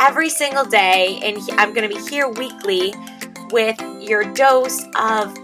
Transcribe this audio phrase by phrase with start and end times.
[0.00, 1.20] every single day.
[1.22, 2.94] And I'm going to be here weekly
[3.50, 5.36] with your dose of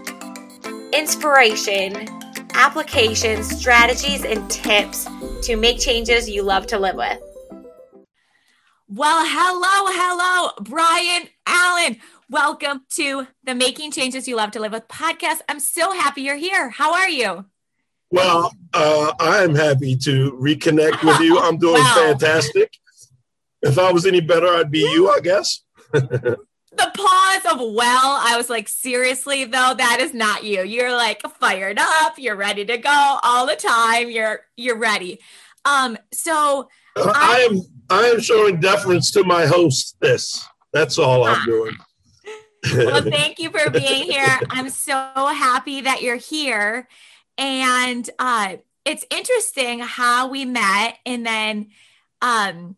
[0.93, 2.07] inspiration,
[2.53, 5.07] applications, strategies, and tips
[5.43, 7.19] to make changes you love to live with.
[8.87, 11.97] Well, hello, hello, Brian Allen.
[12.29, 15.39] Welcome to the Making Changes You Love to Live With podcast.
[15.49, 16.69] I'm so happy you're here.
[16.69, 17.45] How are you?
[18.11, 21.39] Well, uh, I'm happy to reconnect with you.
[21.39, 21.95] I'm doing wow.
[21.95, 22.77] fantastic.
[23.63, 25.61] If I was any better, I'd be you, I guess.
[25.91, 26.37] the
[26.77, 30.63] pause of well, I was like, seriously though, that is not you.
[30.63, 34.09] You're like fired up, you're ready to go all the time.
[34.11, 35.19] You're you're ready.
[35.65, 40.45] Um, so uh, I, I am I am showing deference to my hostess.
[40.73, 41.45] That's all I'm ah.
[41.45, 41.75] doing.
[42.75, 44.39] well, thank you for being here.
[44.49, 46.87] I'm so happy that you're here.
[47.37, 50.97] And uh, it's interesting how we met.
[51.05, 51.69] And then
[52.21, 52.75] um,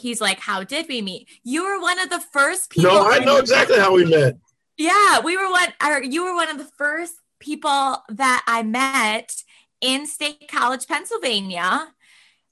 [0.00, 1.28] he's like, How did we meet?
[1.44, 2.90] You were one of the first people.
[2.90, 4.36] No, I know exactly how we met.
[4.76, 9.42] Yeah, we were one, or you were one of the first people that I met
[9.80, 11.88] in State College, Pennsylvania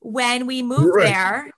[0.00, 1.08] when we moved right.
[1.08, 1.50] there.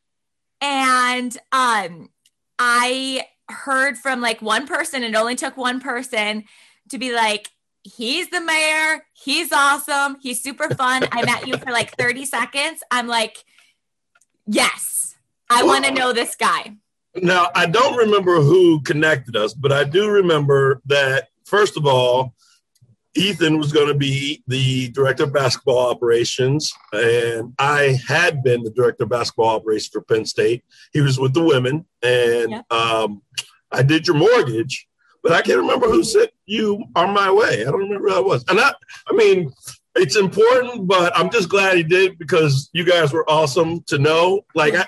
[0.60, 2.10] And um,
[2.58, 6.44] I heard from like one person, it only took one person
[6.90, 7.48] to be like,
[7.82, 9.04] he's the mayor.
[9.12, 10.18] He's awesome.
[10.20, 11.06] He's super fun.
[11.10, 12.82] I met you for like 30 seconds.
[12.90, 13.38] I'm like,
[14.46, 14.99] yes,
[15.50, 16.76] I want to know this guy.
[17.16, 22.34] Now, I don't remember who connected us, but I do remember that, first of all,
[23.16, 28.70] Ethan was going to be the director of basketball operations, and I had been the
[28.70, 30.62] director of basketball operations for Penn State.
[30.92, 33.22] He was with the women, and um,
[33.72, 34.86] I did your mortgage,
[35.24, 37.62] but I can't remember who sent you on my way.
[37.62, 38.44] I don't remember who that was.
[38.48, 38.72] And I,
[39.08, 39.52] I mean,
[39.96, 44.42] it's important, but I'm just glad he did because you guys were awesome to know.
[44.54, 44.86] Like, I,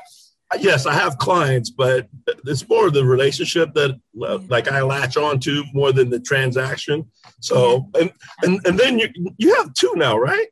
[0.60, 2.08] yes, I have clients, but
[2.46, 7.10] it's more the relationship that like I latch on to more than the transaction.
[7.40, 9.08] So and and and then you
[9.38, 10.48] you have two now, right?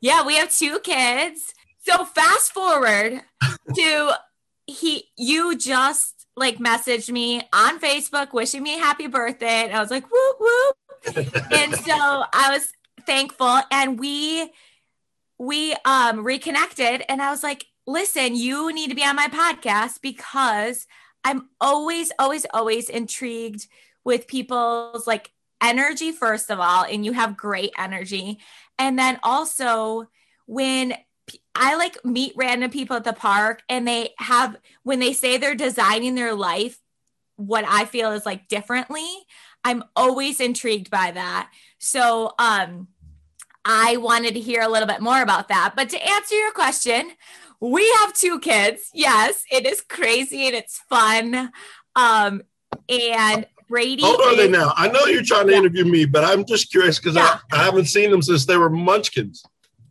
[0.00, 1.54] Yeah, we have two kids.
[1.78, 3.22] So fast forward
[3.74, 4.12] to
[4.66, 9.64] he you just like messaged me on Facebook wishing me happy birthday.
[9.64, 11.16] And I was like, whoop whoop.
[11.52, 12.72] and so I was
[13.06, 14.50] thankful and we
[15.38, 20.00] we um reconnected and I was like, listen, you need to be on my podcast
[20.00, 20.86] because
[21.24, 23.66] I'm always, always, always intrigued
[24.04, 25.30] with people's like
[25.62, 28.38] energy, first of all, and you have great energy.
[28.78, 30.08] And then also
[30.46, 30.94] when
[31.54, 35.54] I like meet random people at the park and they have, when they say they're
[35.54, 36.78] designing their life,
[37.36, 39.08] what I feel is like differently,
[39.64, 41.50] I'm always intrigued by that.
[41.78, 42.88] So, um,
[43.64, 45.72] I wanted to hear a little bit more about that.
[45.74, 47.12] But to answer your question,
[47.70, 48.90] we have two kids.
[48.92, 51.50] Yes, it is crazy and it's fun.
[51.96, 52.42] Um,
[52.88, 54.02] and Brady.
[54.02, 54.72] How old are they now?
[54.76, 55.58] I know you're trying to yeah.
[55.58, 57.38] interview me, but I'm just curious because yeah.
[57.52, 59.42] I, I haven't seen them since they were munchkins.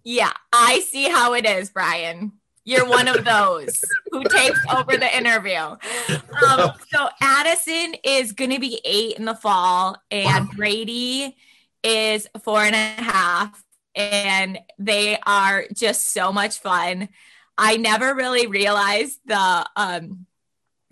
[0.04, 2.34] Yeah, I see how it is, Brian.
[2.66, 5.58] You're one of those who takes over the interview.
[5.58, 10.54] Um, so Addison is going to be eight in the fall, and wow.
[10.56, 11.36] Brady
[11.84, 13.64] is four and a half,
[13.96, 17.10] and they are just so much fun.
[17.58, 20.26] I never really realized the um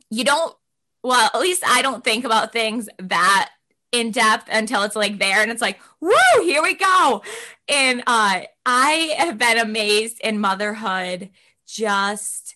[0.10, 0.56] you don't
[1.04, 3.50] well, at least I don't think about things that
[3.92, 6.12] in depth until it's like there and it's like, woo,
[6.44, 7.24] here we go.
[7.68, 11.30] And uh I have been amazed in motherhood
[11.68, 12.56] just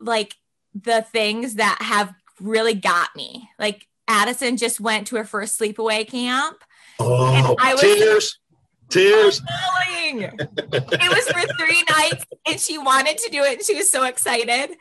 [0.00, 0.34] like
[0.74, 3.48] the things that have really got me.
[3.58, 6.58] Like Addison just went to her first sleepaway camp.
[6.98, 8.38] Oh, I was, tears.
[8.88, 9.42] Tears.
[10.08, 14.04] it was for three nights and she wanted to do it and she was so
[14.04, 14.76] excited.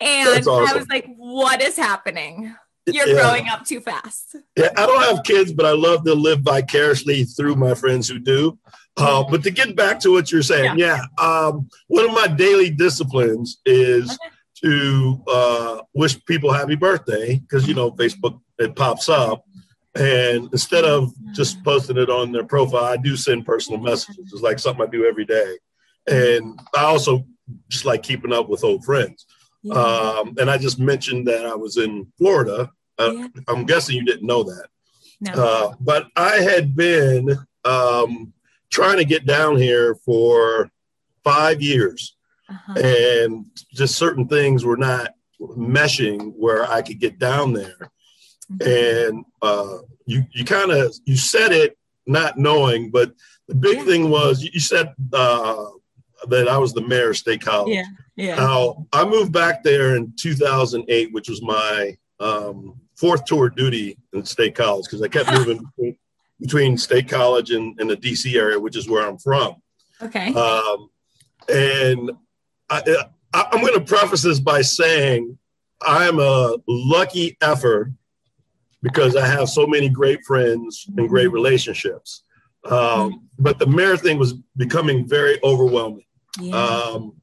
[0.00, 0.66] And awesome.
[0.68, 2.54] I was like, what is happening?
[2.86, 3.14] You're yeah.
[3.14, 4.36] growing up too fast.
[4.56, 8.18] Yeah, I don't have kids, but I love to live vicariously through my friends who
[8.18, 8.58] do.
[8.96, 12.26] Uh, but to get back to what you're saying, yeah, yeah um, one of my
[12.26, 14.18] daily disciplines is
[14.62, 19.44] to uh, wish people happy birthday because you know Facebook it pops up,
[19.94, 24.30] and instead of just posting it on their profile, I do send personal messages.
[24.32, 25.56] It's like something I do every day.
[26.06, 27.26] And I also
[27.68, 29.26] just like keeping up with old friends.
[29.62, 29.74] Yeah.
[29.74, 32.70] Um, and I just mentioned that I was in Florida.
[32.98, 33.26] Uh, yeah.
[33.48, 34.68] I'm guessing you didn't know that.
[35.20, 35.32] No.
[35.32, 38.32] Uh, but I had been um,
[38.70, 40.70] trying to get down here for
[41.24, 42.16] five years,
[42.48, 42.80] uh-huh.
[42.80, 47.90] and just certain things were not meshing where I could get down there.
[48.60, 53.12] And uh, you you kind of you said it not knowing, but
[53.48, 55.66] the big thing was you said uh,
[56.28, 57.74] that I was the mayor of State College.
[57.74, 57.84] Yeah,
[58.16, 58.34] yeah.
[58.36, 64.24] Now I moved back there in 2008, which was my um, fourth tour duty in
[64.24, 65.96] State College because I kept moving between,
[66.38, 69.56] between, State College and, and, the DC area, which is where I'm from.
[70.02, 70.34] Okay.
[70.34, 70.90] Um,
[71.48, 72.10] and
[72.68, 75.38] I, I, I'm going to preface this by saying
[75.82, 77.92] I'm a lucky effort
[78.82, 82.24] because I have so many great friends and great relationships.
[82.68, 86.04] Um, but the mayor thing was becoming very overwhelming.
[86.40, 86.54] Yeah.
[86.54, 87.20] Um,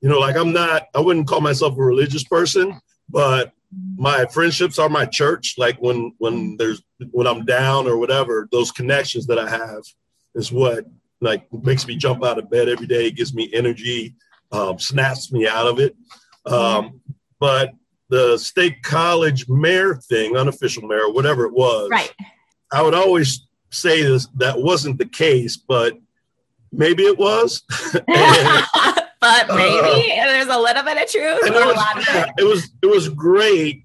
[0.00, 3.52] you know, like I'm not, I wouldn't call myself a religious person, but
[3.96, 5.54] my friendships are my church.
[5.58, 9.82] Like when when there's when I'm down or whatever, those connections that I have
[10.34, 10.84] is what
[11.20, 14.14] like makes me jump out of bed every day, gives me energy,
[14.52, 15.96] um, snaps me out of it.
[16.46, 17.00] Um,
[17.40, 17.72] but
[18.08, 22.12] the state college mayor thing, unofficial mayor, whatever it was, right?
[22.72, 25.98] I would always say this that wasn't the case, but
[26.72, 27.62] maybe it was.
[27.94, 28.66] and,
[29.20, 31.40] but maybe uh, there's a little bit of truth.
[31.42, 32.30] It was, it.
[32.38, 33.84] it was it was great,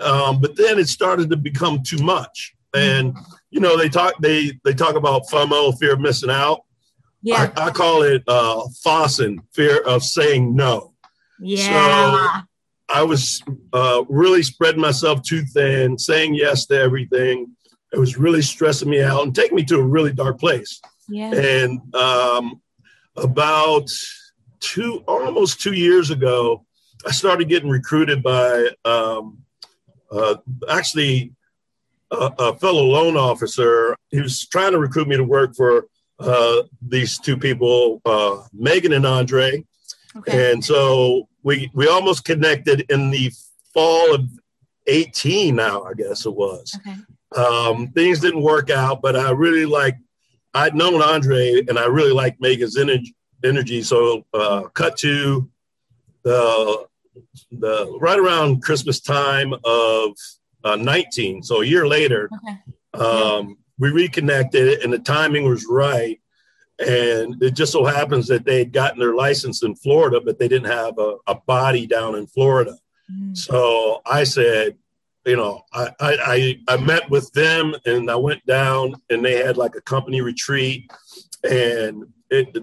[0.00, 2.54] um, but then it started to become too much.
[2.74, 3.16] And
[3.50, 6.62] you know they talk they they talk about FOMO, fear of missing out.
[7.22, 10.92] Yeah, I, I call it uh, FOSSing, fear of saying no.
[11.38, 12.40] Yeah.
[12.40, 12.42] So
[12.92, 13.42] I was
[13.72, 17.56] uh, really spreading myself too thin, saying yes to everything.
[17.92, 20.80] It was really stressing me out and taking me to a really dark place.
[21.08, 21.32] Yeah.
[21.32, 22.60] And um,
[23.16, 23.90] about
[24.60, 26.64] two, almost two years ago,
[27.06, 29.38] I started getting recruited by um,
[30.10, 30.36] uh,
[30.68, 31.32] actually
[32.10, 33.96] a, a, fellow loan officer.
[34.10, 35.86] He was trying to recruit me to work for
[36.20, 39.64] uh, these two people, uh, Megan and Andre.
[40.16, 40.52] Okay.
[40.52, 43.32] And so we we almost connected in the
[43.74, 44.28] fall of
[44.86, 46.76] 18 now, I guess it was.
[46.76, 46.96] Okay.
[47.36, 49.96] Um, things didn't work out, but I really like
[50.54, 53.82] I'd known Andre and I really liked Megan's energy energy.
[53.82, 55.48] So uh, cut to
[56.22, 56.86] the
[57.50, 60.12] the right around Christmas time of
[60.64, 61.42] uh, 19.
[61.42, 63.04] So a year later, okay.
[63.04, 66.20] um, we reconnected and the timing was right.
[66.78, 70.48] And it just so happens that they had gotten their license in Florida, but they
[70.48, 72.76] didn't have a, a body down in Florida.
[73.12, 73.36] Mm.
[73.36, 74.76] So I said,
[75.24, 79.56] you know, I, I, I met with them and I went down and they had
[79.56, 80.90] like a company retreat
[81.48, 82.56] and it,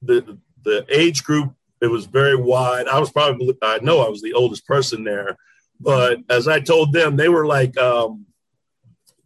[0.00, 1.52] the, the age group,
[1.82, 2.88] it was very wide.
[2.88, 5.36] I was probably, I know I was the oldest person there,
[5.78, 8.24] but as I told them, they were like, um,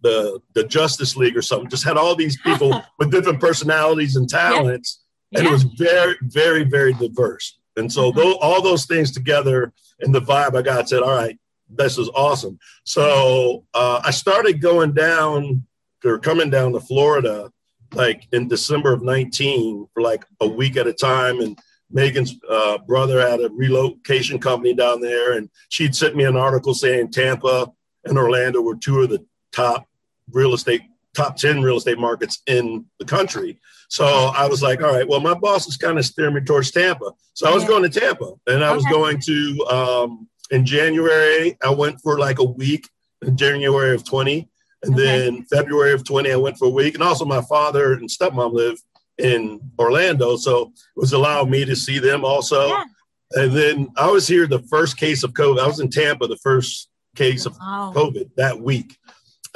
[0.02, 1.68] the the Justice League or something.
[1.68, 5.00] Just had all these people with different personalities and talents,
[5.30, 5.40] yeah.
[5.40, 5.50] and yeah.
[5.50, 7.58] it was very, very, very diverse.
[7.76, 8.34] And so, uh-huh.
[8.40, 11.38] all those things together and the vibe I got said, all right,
[11.68, 12.58] this is awesome.
[12.84, 15.64] So uh, I started going down
[16.04, 17.52] or coming down to Florida
[17.92, 21.40] like in December of 19 for like a week at a time.
[21.40, 21.58] And
[21.90, 25.32] Megan's uh, brother had a relocation company down there.
[25.32, 27.70] And she'd sent me an article saying Tampa
[28.04, 29.86] and Orlando were two of the top
[30.32, 30.82] real estate,
[31.14, 33.58] top 10 real estate markets in the country.
[33.88, 36.70] So I was like, all right, well, my boss is kind of steering me towards
[36.70, 37.10] Tampa.
[37.34, 37.68] So I was yeah.
[37.68, 38.76] going to Tampa and I okay.
[38.76, 42.88] was going to um, in January, I went for like a week
[43.22, 44.48] in January of 20.
[44.82, 45.02] And okay.
[45.02, 46.94] then February of 20, I went for a week.
[46.94, 48.80] And also, my father and stepmom live
[49.18, 50.36] in Orlando.
[50.36, 52.68] So it was allowing me to see them also.
[52.68, 52.84] Yeah.
[53.32, 55.60] And then I was here the first case of COVID.
[55.60, 57.92] I was in Tampa the first case of wow.
[57.94, 58.96] COVID that week.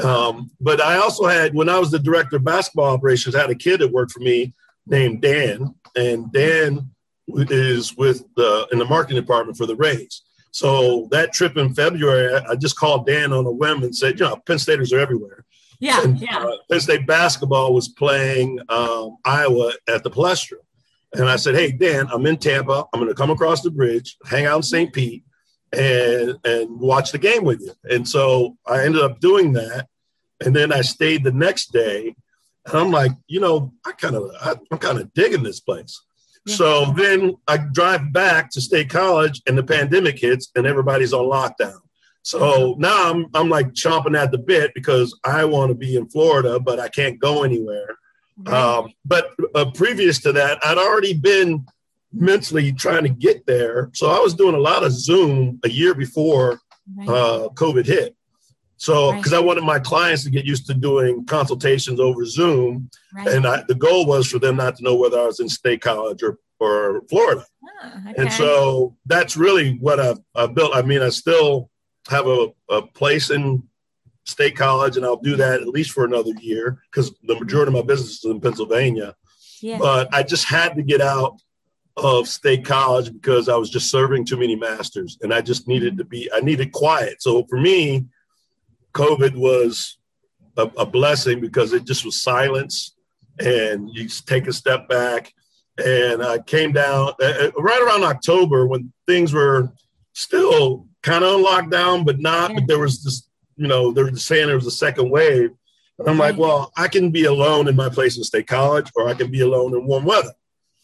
[0.03, 3.51] Um, but I also had, when I was the director of basketball operations, I had
[3.51, 4.53] a kid that worked for me
[4.87, 5.75] named Dan.
[5.97, 6.91] And Dan
[7.29, 10.23] is with the in the marketing department for the Rays.
[10.51, 14.27] So that trip in February, I just called Dan on a whim and said, you
[14.27, 15.45] know, Penn Staters are everywhere.
[15.81, 16.39] Yeah, and, yeah.
[16.39, 20.59] Uh, Penn State basketball was playing um, Iowa at the Palestra.
[21.13, 22.85] And I said, hey, Dan, I'm in Tampa.
[22.93, 24.93] I'm going to come across the bridge, hang out in St.
[24.93, 25.25] Pete,
[25.77, 27.73] and, and watch the game with you.
[27.85, 29.89] And so I ended up doing that.
[30.45, 32.15] And then I stayed the next day.
[32.67, 34.31] And I'm like, you know, I kind of,
[34.71, 36.01] I'm kind of digging this place.
[36.47, 41.25] So then I drive back to State College and the pandemic hits and everybody's on
[41.25, 41.79] lockdown.
[42.23, 46.09] So now I'm I'm like chomping at the bit because I want to be in
[46.09, 47.97] Florida, but I can't go anywhere.
[48.39, 48.55] Right.
[48.55, 51.67] Um, but uh, previous to that, I'd already been
[52.15, 53.91] mentally trying to get there.
[53.93, 56.61] So I was doing a lot of Zoom a year before
[56.97, 57.09] right.
[57.09, 58.17] uh, COVID hit.
[58.77, 59.39] So, because right.
[59.39, 63.29] I wanted my clients to get used to doing consultations over Zoom, right.
[63.29, 65.81] and I, the goal was for them not to know whether I was in State
[65.81, 67.45] College or or Florida.
[67.83, 68.15] Oh, okay.
[68.19, 70.75] And so that's really what I've, I've, built.
[70.75, 71.71] I mean, I still
[72.09, 73.63] have a, a place in
[74.25, 77.75] State College, and I'll do that at least for another year because the majority of
[77.75, 79.15] my business is in Pennsylvania.
[79.61, 79.79] Yeah.
[79.79, 81.41] But I just had to get out
[81.97, 85.97] of State College because I was just serving too many masters, and I just needed
[85.99, 86.31] to be.
[86.33, 87.23] I needed quiet.
[87.23, 88.07] So for me,
[88.95, 89.99] COVID was
[90.57, 92.95] a, a blessing because it just was silence,
[93.39, 95.33] and you take a step back.
[95.85, 99.73] And I came down uh, uh, right around October when things were
[100.13, 102.55] still kind of on lockdown, but not.
[102.55, 105.51] But there was this, you know, they were saying there was a second wave.
[105.99, 109.09] And I'm like, well, I can be alone in my place in State College, or
[109.09, 110.33] I can be alone in warm weather.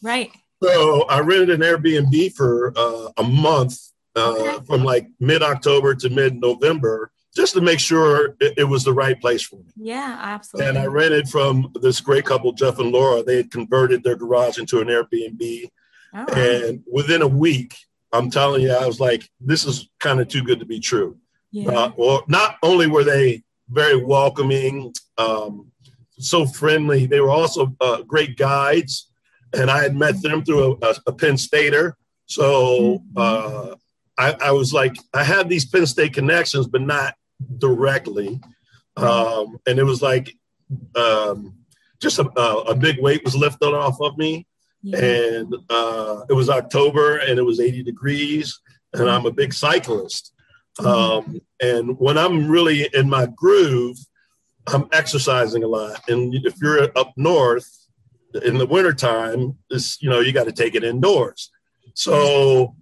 [0.01, 0.31] Right.
[0.63, 3.79] So I rented an Airbnb for uh, a month
[4.15, 4.65] uh, okay.
[4.65, 8.93] from like mid October to mid November just to make sure it, it, was the
[8.93, 9.71] right place for me.
[9.77, 10.69] Yeah, absolutely.
[10.69, 13.23] And I rented from this great couple, Jeff and Laura.
[13.23, 15.69] They had converted their garage into an Airbnb.
[16.13, 16.25] Oh.
[16.33, 17.75] And within a week,
[18.11, 21.17] I'm telling you, I was like, this is kind of too good to be true.
[21.51, 21.71] Yeah.
[21.71, 25.71] Uh, well, not only were they very welcoming, um,
[26.19, 29.10] so friendly, they were also uh, great guides.
[29.53, 31.97] And I had met them through a, a, Penn Stater.
[32.25, 33.17] So mm-hmm.
[33.17, 33.75] uh,
[34.17, 37.15] I, I, was like, I had these Penn State connections, but not
[37.57, 38.39] directly.
[38.97, 40.33] Um, and it was like
[40.95, 41.55] um,
[42.01, 44.47] just a, a, big weight was lifted off of me.
[44.83, 44.99] Yeah.
[44.99, 48.59] And uh, it was October and it was 80 degrees.
[48.93, 50.33] And I'm a big cyclist.
[50.79, 50.87] Mm-hmm.
[50.87, 53.97] Um, and when I'm really in my groove,
[54.67, 56.01] I'm exercising a lot.
[56.07, 57.80] And if you're up north
[58.43, 61.51] in the wintertime, it's, you know, you got to take it indoors.
[61.93, 62.75] So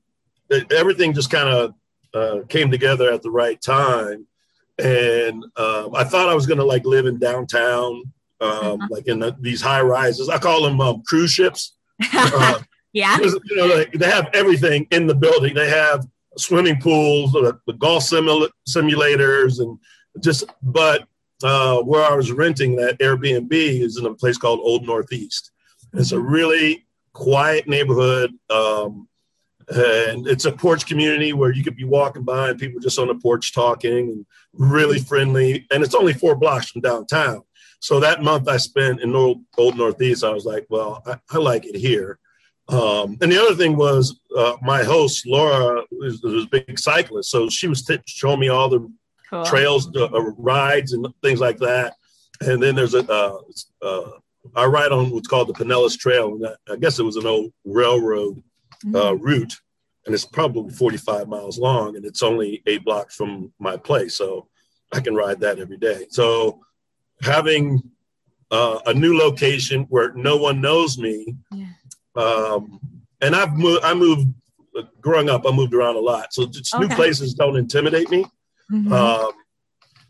[0.50, 1.74] it, everything just kind of
[2.14, 4.28] uh, came together at the right time
[4.80, 8.04] and um, I thought I was going to like live in downtown,
[8.42, 8.88] um, uh-huh.
[8.90, 10.30] like in the, these high rises.
[10.30, 11.76] I call them um, cruise ships.
[12.14, 12.60] Uh,
[12.94, 15.54] yeah, you know, like, they have everything in the building.
[15.54, 19.78] They have swimming pools, the, the golf simula- simulators, and
[20.22, 20.46] just.
[20.64, 21.08] But
[21.44, 25.52] uh, where I was renting that Airbnb is in a place called Old Northeast.
[25.94, 26.28] It's a mm-hmm.
[26.28, 28.34] really quiet neighborhood.
[28.50, 29.08] Um,
[29.70, 33.08] and it's a porch community where you could be walking by and people just on
[33.08, 35.68] the porch talking and really friendly.
[35.72, 37.44] And it's only four blocks from downtown.
[37.80, 41.38] So that month I spent in Old, Old Northeast, I was like, well, I, I
[41.38, 42.20] like it here.
[42.68, 47.32] Um, and the other thing was uh, my host, Laura, was, was, a big cyclist.
[47.32, 48.92] So she was t- showing me all the
[49.30, 49.46] cool.
[49.46, 51.96] trails, uh, uh, rides, and things like that.
[52.42, 53.40] And then there's a, uh,
[53.82, 54.12] uh,
[54.56, 56.36] I ride on what's called the Pinellas Trail.
[56.36, 58.42] And I guess it was an old railroad
[58.86, 59.24] uh, mm-hmm.
[59.24, 59.60] route
[60.06, 64.48] and it's probably 45 miles long and it's only eight blocks from my place so
[64.92, 66.62] i can ride that every day so
[67.22, 67.82] having
[68.52, 71.68] uh, a new location where no one knows me yeah.
[72.16, 72.80] um,
[73.22, 74.28] and i've moved i moved
[75.02, 76.80] growing up i moved around a lot so okay.
[76.80, 78.26] new places don't intimidate me
[78.72, 78.92] mm-hmm.
[78.94, 79.32] um,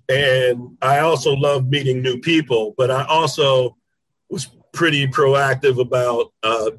[0.09, 3.75] and i also love meeting new people but i also
[4.29, 6.69] was pretty proactive about uh,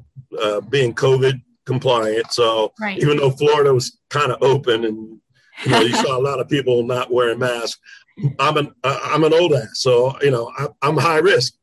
[0.41, 2.31] uh, being covid compliant.
[2.31, 2.99] So right.
[2.99, 5.19] even though Florida was kind of open and
[5.65, 7.79] you know you saw a lot of people not wearing masks,
[8.39, 11.53] I'm an I'm an old ass, so you know I, am high risk.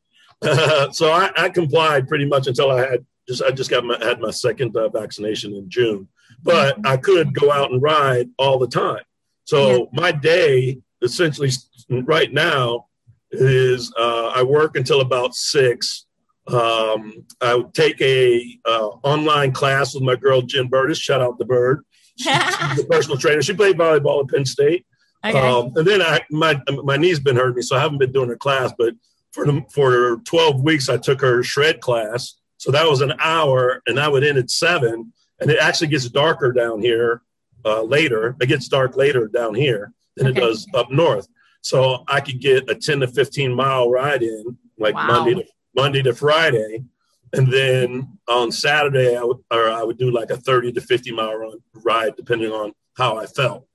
[0.43, 3.99] Uh, so I, I, complied pretty much until I had just I just got my
[4.03, 6.09] had my second uh, vaccination in June,
[6.43, 6.87] but mm-hmm.
[6.87, 9.03] I could go out and ride all the time.
[9.49, 11.51] So my day essentially
[11.89, 12.87] right now
[13.31, 16.07] is uh, I work until about six
[16.49, 20.99] um, I would take a uh, online class with my girl Jen Burtis.
[20.99, 21.85] Shout out the bird.
[22.17, 22.29] She's
[22.81, 23.43] a personal trainer.
[23.43, 24.87] She played volleyball at Penn State.
[25.25, 25.39] Okay.
[25.39, 28.29] Um, and then I my my knee's been hurting me, so I haven't been doing
[28.29, 28.73] her class.
[28.79, 28.95] But
[29.33, 32.35] for the, for twelve weeks, I took her shred class.
[32.57, 35.13] So that was an hour, and I would end at seven.
[35.41, 37.23] And it actually gets darker down here
[37.65, 38.37] uh, later.
[38.41, 40.39] It gets dark later down here than okay.
[40.39, 41.29] it does up north.
[41.61, 45.07] So I could get a ten to fifteen mile ride in, like wow.
[45.07, 46.85] Monday to Monday to Friday.
[47.33, 51.13] And then on Saturday, I would, or I would do like a 30 to 50
[51.13, 53.67] mile run, ride, depending on how I felt.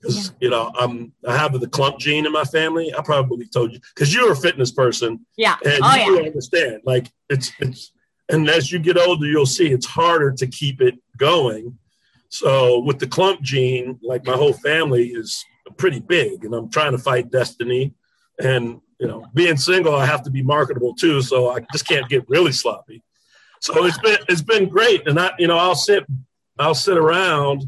[0.00, 0.32] Because, yeah.
[0.40, 2.92] you know, I'm, I have the clump gene in my family.
[2.94, 5.26] I probably told you, because you're a fitness person.
[5.36, 5.56] Yeah.
[5.64, 6.26] And oh, you yeah.
[6.26, 6.80] understand.
[6.84, 7.92] Like, it's, it's,
[8.28, 11.78] and as you get older, you'll see it's harder to keep it going.
[12.32, 15.44] So with the clump gene, like my whole family is
[15.76, 17.92] pretty big, and I'm trying to fight destiny.
[18.42, 21.20] And you know, being single, I have to be marketable too.
[21.20, 23.02] So I just can't get really sloppy.
[23.60, 26.04] so it's been it's been great, and I you know I'll sit
[26.58, 27.66] I'll sit around,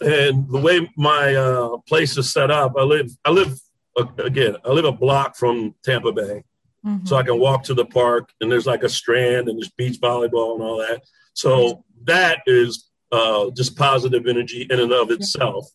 [0.00, 3.60] and the way my uh, place is set up, I live I live
[3.94, 6.44] uh, again I live a block from Tampa Bay,
[6.82, 7.04] mm-hmm.
[7.04, 10.00] so I can walk to the park, and there's like a strand, and there's beach
[10.00, 11.02] volleyball and all that.
[11.34, 15.70] So that is uh, just positive energy in and of itself.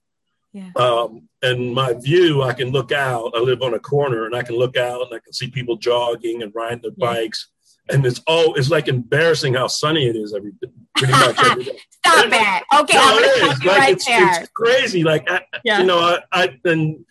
[0.51, 0.69] Yeah.
[0.75, 3.31] Um, and my view, I can look out.
[3.35, 5.77] I live on a corner, and I can look out, and I can see people
[5.77, 7.13] jogging and riding their yeah.
[7.13, 7.49] bikes
[7.89, 10.51] and it's all it's like embarrassing how sunny it is every
[10.95, 11.79] pretty much every day.
[12.05, 12.63] Stop it.
[12.81, 14.41] Okay, no, stop you like, right it's, there.
[14.41, 15.03] It's crazy.
[15.03, 15.79] Like I, yeah.
[15.79, 17.05] you know, I, I and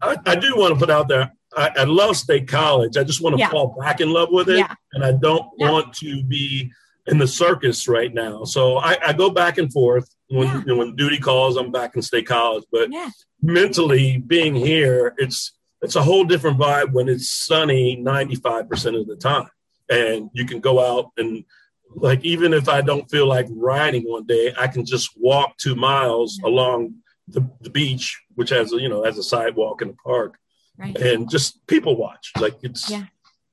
[0.00, 1.32] I, I, do want to put out there.
[1.56, 2.98] I, I, love State College.
[2.98, 3.48] I just want to yeah.
[3.48, 4.74] fall back in love with it, yeah.
[4.92, 6.70] and I don't want to be
[7.06, 8.44] in the circus right now.
[8.44, 10.08] So I, I go back and forth.
[10.28, 12.64] When you know, when duty calls, I'm back in State College.
[12.72, 12.90] But
[13.40, 19.14] mentally, being here, it's it's a whole different vibe when it's sunny 95% of the
[19.14, 19.48] time
[19.88, 21.44] and you can go out and
[21.94, 25.74] like even if I don't feel like riding one day, I can just walk two
[25.74, 26.96] miles along
[27.28, 30.36] the, the beach, which has a, you know has a sidewalk in the park,
[30.76, 30.96] right.
[30.96, 32.32] and just people watch.
[32.38, 33.04] Like it's yeah,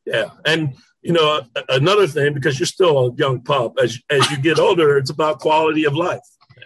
[0.06, 0.32] yeah.
[0.46, 3.76] And you know another thing because you're still a young pup.
[3.82, 6.22] As as you get older, it's about quality of life.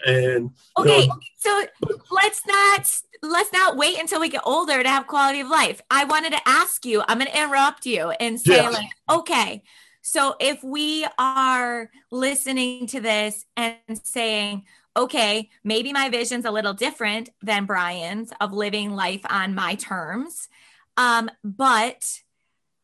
[0.05, 1.63] And okay, know, so
[2.11, 5.81] let's not let's not wait until we get older to have quality of life.
[5.89, 8.69] I wanted to ask you, I'm going to interrupt you and say, yeah.
[8.69, 9.63] like, okay,
[10.01, 14.65] so if we are listening to this and saying,
[14.95, 20.47] okay, maybe my vision's a little different than Brian's of living life on my terms,
[20.95, 22.21] um, but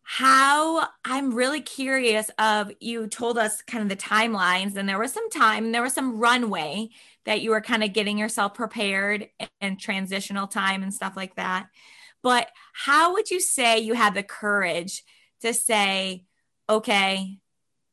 [0.04, 5.14] how I'm really curious of you told us kind of the timelines and there was
[5.14, 6.90] some time, and there was some runway
[7.26, 9.30] that you were kind of getting yourself prepared
[9.62, 11.68] and transitional time and stuff like that.
[12.22, 15.04] But how would you say you had the courage
[15.42, 16.26] to say,
[16.70, 17.40] okay,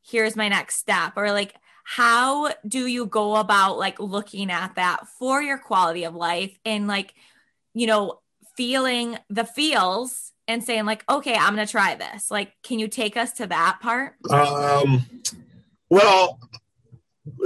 [0.03, 1.13] here's my next step?
[1.15, 6.15] Or like, how do you go about like looking at that for your quality of
[6.15, 7.13] life and like,
[7.73, 8.19] you know,
[8.55, 12.29] feeling the feels and saying like, okay, I'm going to try this.
[12.29, 14.15] Like, can you take us to that part?
[14.29, 15.05] Um,
[15.89, 16.39] well,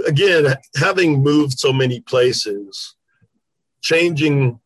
[0.08, 2.96] again, having moved so many places,
[3.82, 4.60] changing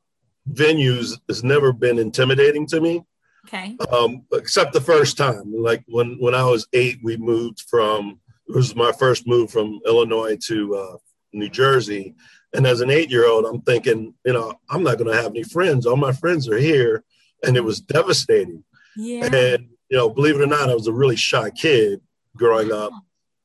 [0.52, 3.06] venues has never been intimidating to me.
[3.47, 3.78] Okay.
[3.91, 8.19] Um, except the first time, like when when I was eight, we moved from.
[8.47, 10.97] It was my first move from Illinois to uh,
[11.34, 12.15] New Jersey,
[12.54, 15.86] and as an eight-year-old, I'm thinking, you know, I'm not going to have any friends.
[15.86, 17.04] All my friends are here,
[17.43, 18.63] and it was devastating.
[18.95, 19.25] Yeah.
[19.25, 22.02] And you know, believe it or not, I was a really shy kid
[22.36, 22.91] growing up,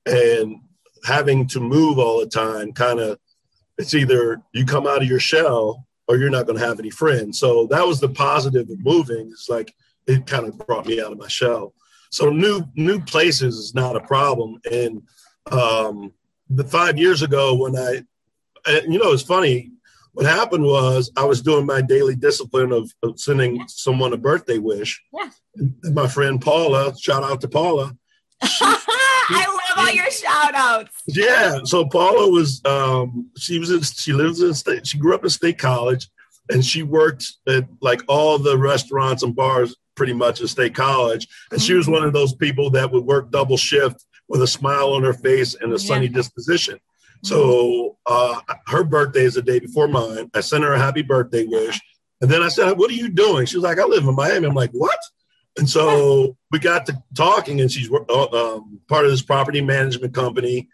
[0.06, 0.56] and
[1.04, 3.18] having to move all the time kind of
[3.76, 6.90] it's either you come out of your shell or you're not going to have any
[6.90, 7.38] friends.
[7.38, 9.28] So that was the positive of moving.
[9.32, 9.74] It's like
[10.06, 11.74] it kind of brought me out of my shell.
[12.10, 14.60] So new new places is not a problem.
[14.70, 15.02] And
[15.50, 16.12] um
[16.50, 18.02] the five years ago when i
[18.66, 19.70] and, you know it's funny
[20.14, 24.58] what happened was i was doing my daily discipline of, of sending someone a birthday
[24.58, 25.28] wish yeah.
[25.54, 27.96] and my friend paula shout out to paula
[28.44, 28.64] she,
[29.30, 31.02] I love all your shout outs.
[31.06, 31.60] Yeah.
[31.64, 35.30] So Paula was um she was in she lives in state she grew up in
[35.30, 36.08] state college
[36.50, 41.26] and she worked at like all the restaurants and bars pretty much at state college.
[41.50, 41.66] And mm-hmm.
[41.66, 41.94] she was mm-hmm.
[41.94, 45.54] one of those people that would work double shift with a smile on her face
[45.54, 46.12] and a sunny yeah.
[46.12, 46.78] disposition.
[47.24, 47.34] Mm-hmm.
[47.34, 50.30] So uh, her birthday is the day before mine.
[50.34, 51.80] I sent her a happy birthday wish.
[52.20, 53.46] And then I said, What are you doing?
[53.46, 54.46] She was like, I live in Miami.
[54.46, 54.98] I'm like, What?
[55.58, 60.14] And so we got to talking, and she's uh, um, part of this property management
[60.14, 60.68] company,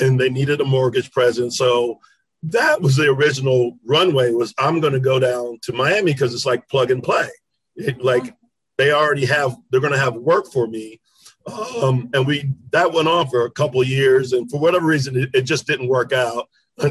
[0.00, 1.52] and they needed a mortgage present.
[1.52, 2.00] So
[2.44, 4.32] that was the original runway.
[4.32, 7.28] Was I'm going to go down to Miami because it's like plug and play.
[7.76, 8.34] It, like
[8.78, 11.00] they already have, they're going to have work for me.
[11.46, 15.30] Um, and we that went on for a couple years, and for whatever reason, it,
[15.34, 16.48] it just didn't work out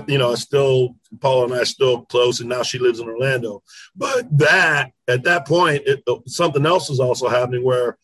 [0.08, 3.64] you know, still Paula and I still close, and now she lives in Orlando.
[3.96, 7.98] But that at that point, it, something else was also happening where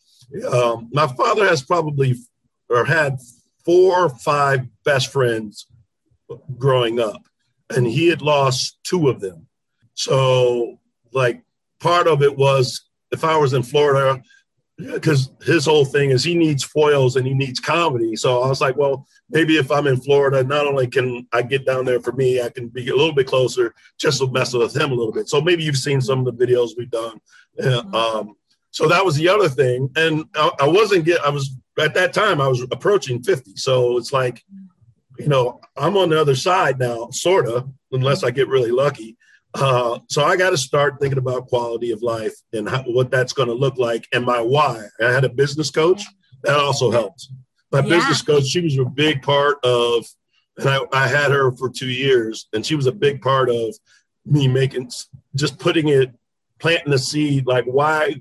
[0.51, 2.15] um, my father has probably
[2.69, 3.17] or had
[3.63, 5.67] four or five best friends
[6.57, 7.21] growing up,
[7.69, 9.47] and he had lost two of them.
[9.93, 10.79] So,
[11.13, 11.41] like,
[11.79, 14.21] part of it was if I was in Florida,
[14.77, 18.15] because his whole thing is he needs foils and he needs comedy.
[18.15, 21.65] So I was like, well, maybe if I'm in Florida, not only can I get
[21.65, 24.75] down there for me, I can be a little bit closer just to mess with
[24.75, 25.29] him a little bit.
[25.29, 27.19] So maybe you've seen some of the videos we've done.
[27.59, 27.95] Mm-hmm.
[27.95, 28.35] Um,
[28.69, 29.89] so that was the other thing.
[29.95, 33.55] And I, I wasn't get, I was at that time, I was approaching 50.
[33.55, 34.43] So it's like,
[35.17, 39.17] you know, I'm on the other side now, sort of, unless I get really lucky.
[39.59, 43.33] Uh, so I got to start thinking about quality of life and how, what that's
[43.33, 44.85] going to look like and my why.
[45.01, 46.03] I had a business coach
[46.43, 47.27] that also helped.
[47.71, 47.89] my yeah.
[47.89, 50.05] business coach, she was a big part of,
[50.57, 53.75] and I, I had her for two years, and she was a big part of
[54.25, 54.91] me making,
[55.35, 56.13] just putting it,
[56.59, 57.47] planting the seed.
[57.47, 58.15] Like, why,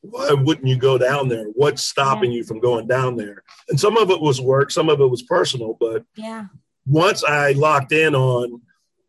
[0.00, 1.46] why wouldn't you go down there?
[1.54, 2.38] What's stopping yeah.
[2.38, 3.42] you from going down there?
[3.68, 6.46] And some of it was work, some of it was personal, but yeah.
[6.86, 8.62] Once I locked in on,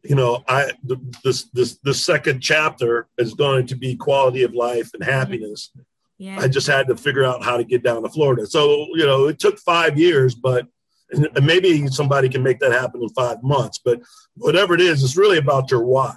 [0.03, 0.71] you know, I
[1.23, 5.71] this this the second chapter is going to be quality of life and happiness.
[6.17, 6.39] Yeah.
[6.39, 8.45] I just had to figure out how to get down to Florida.
[8.45, 10.67] So, you know, it took five years, but
[11.41, 13.79] maybe somebody can make that happen in five months.
[13.83, 14.01] But
[14.35, 16.13] whatever it is, it's really about your why.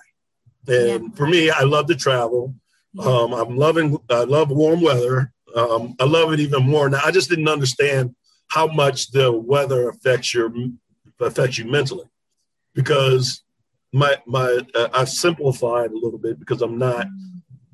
[0.67, 1.09] And yeah.
[1.15, 2.55] for me, I love to travel.
[2.93, 3.05] Yeah.
[3.05, 5.33] Um, I'm loving, I love warm weather.
[5.55, 7.01] Um, I love it even more now.
[7.05, 8.15] I just didn't understand
[8.49, 10.53] how much the weather affects your
[11.21, 12.07] affects you mentally,
[12.75, 13.44] because
[13.95, 17.07] my my uh, I've simplified a little bit because I'm not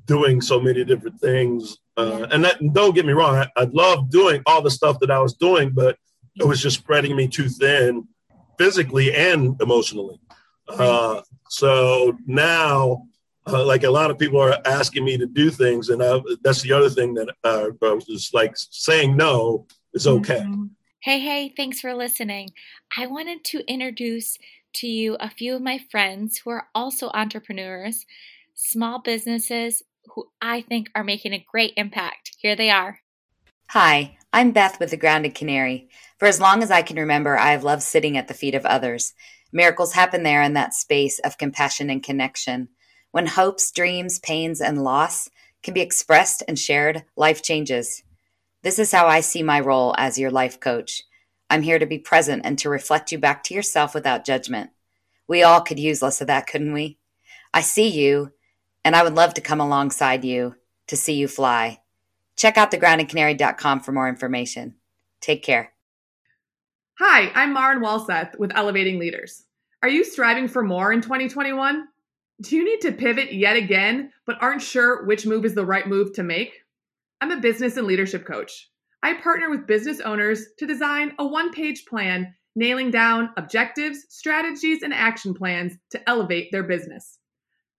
[0.05, 4.09] doing so many different things uh, and that, don't get me wrong, I, I love
[4.09, 5.97] doing all the stuff that I was doing, but
[6.39, 8.07] it was just spreading me too thin
[8.57, 10.19] physically and emotionally.
[10.67, 13.07] Uh, so now,
[13.45, 16.61] uh, like a lot of people are asking me to do things, and I, that's
[16.61, 20.39] the other thing that uh, was like saying no is okay.
[20.39, 20.65] Mm-hmm.
[21.01, 22.51] Hey, hey, thanks for listening.
[22.97, 24.37] I wanted to introduce
[24.73, 28.05] to you a few of my friends who are also entrepreneurs,
[28.53, 29.83] small businesses,
[30.15, 32.35] who I think are making a great impact.
[32.39, 32.99] Here they are.
[33.69, 35.89] Hi, I'm Beth with the Grounded Canary.
[36.19, 38.65] For as long as I can remember, I have loved sitting at the feet of
[38.65, 39.13] others.
[39.53, 42.69] Miracles happen there in that space of compassion and connection.
[43.11, 45.29] When hopes, dreams, pains, and loss
[45.63, 48.03] can be expressed and shared, life changes.
[48.63, 51.03] This is how I see my role as your life coach.
[51.51, 54.69] I'm here to be present and to reflect you back to yourself without judgment.
[55.27, 56.97] We all could use less of that, couldn't we?
[57.53, 58.31] I see you
[58.85, 60.55] and I would love to come alongside you
[60.87, 61.81] to see you fly.
[62.37, 64.75] Check out thegroundedcanary.com for more information.
[65.19, 65.73] Take care.
[66.99, 69.43] Hi, I'm Maren Walseth with Elevating Leaders.
[69.83, 71.85] Are you striving for more in 2021?
[72.39, 75.85] Do you need to pivot yet again, but aren't sure which move is the right
[75.85, 76.61] move to make?
[77.19, 78.69] I'm a business and leadership coach.
[79.03, 84.83] I partner with business owners to design a one page plan nailing down objectives, strategies,
[84.83, 87.17] and action plans to elevate their business.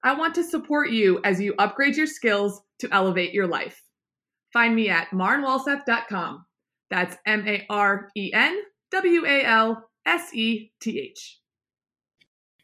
[0.02, 3.80] I want to support you as you upgrade your skills to elevate your life.
[4.52, 6.44] Find me at marenwalseth.com.
[6.90, 11.38] That's M A R E N W A L S E T H.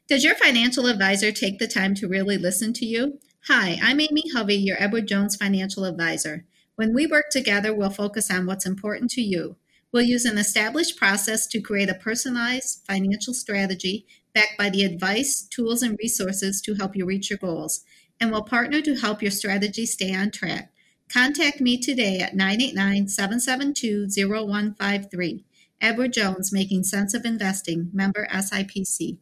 [0.08, 3.20] Does your financial advisor take the time to really listen to you?
[3.46, 6.44] Hi, I'm Amy Hovey, your Edward Jones financial advisor.
[6.78, 9.56] When we work together, we'll focus on what's important to you.
[9.90, 15.42] We'll use an established process to create a personalized financial strategy backed by the advice,
[15.42, 17.80] tools, and resources to help you reach your goals,
[18.20, 20.70] and we'll partner to help your strategy stay on track.
[21.12, 25.44] Contact me today at 989 772 0153.
[25.80, 29.18] Edward Jones, Making Sense of Investing, member SIPC.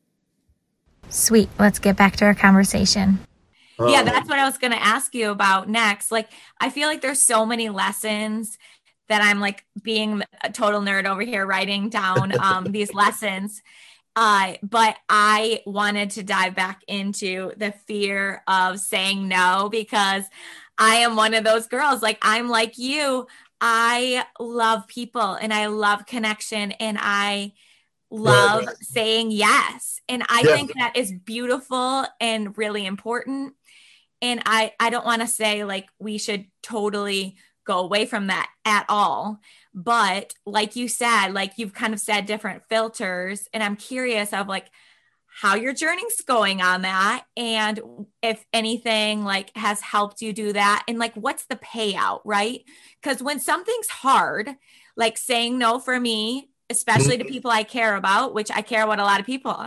[1.09, 1.49] Sweet.
[1.59, 3.19] Let's get back to our conversation.
[3.85, 6.11] Yeah, that's what I was going to ask you about next.
[6.11, 6.29] Like,
[6.61, 8.59] I feel like there's so many lessons
[9.09, 13.63] that I'm like being a total nerd over here writing down um, these lessons.
[14.17, 20.25] Uh, but I wanted to dive back into the fear of saying no because
[20.79, 22.03] I am one of those girls.
[22.03, 23.27] Like, I'm like you.
[23.61, 27.53] I love people and I love connection and I
[28.11, 30.01] love right, saying yes.
[30.09, 33.55] And I think that is beautiful and really important.
[34.23, 38.49] And I, I don't want to say like we should totally go away from that
[38.65, 39.41] at all.
[39.75, 43.49] But like you said, like you've kind of said different filters.
[43.53, 44.67] And I'm curious of like
[45.27, 47.25] how your journey's going on that.
[47.37, 47.79] And
[48.23, 50.85] if anything like has helped you do that.
[50.89, 52.63] And like what's the payout, right?
[53.03, 54.49] Because when something's hard,
[54.97, 57.33] like saying no for me, especially to mm-hmm.
[57.33, 59.53] people I care about, which I care about a lot of people.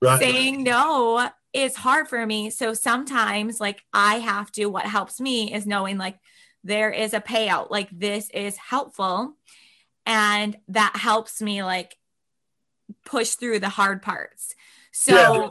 [0.00, 0.18] right.
[0.18, 2.50] Saying no is hard for me.
[2.50, 6.18] So sometimes like I have to, what helps me is knowing like
[6.64, 7.70] there is a payout.
[7.70, 9.34] Like this is helpful.
[10.06, 11.96] And that helps me like
[13.04, 14.54] push through the hard parts.
[14.92, 15.48] So yeah.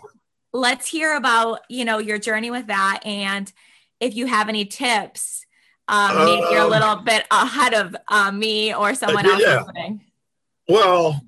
[0.54, 3.02] let's hear about, you know, your journey with that.
[3.06, 3.52] And
[4.00, 5.46] if you have any tips,
[5.88, 9.60] um, maybe you're a um, little bit ahead of uh, me or someone else yeah.
[9.60, 10.02] listening.
[10.68, 11.22] Well,